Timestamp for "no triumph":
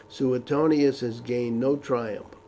1.59-2.25